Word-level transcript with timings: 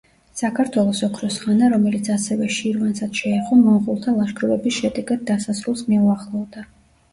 საქართველოს 0.39 1.01
ოქროს 1.07 1.37
ხანა, 1.43 1.67
რომელიც 1.73 2.09
ასევე 2.15 2.49
შირვანსაც 2.55 3.21
შეეხო, 3.23 3.59
მონღოლთა 3.67 4.17
ლაშქრობების 4.17 4.81
შედეგად 4.81 5.25
დასასრულს 5.31 5.89
მიუახლოვდა. 5.93 6.69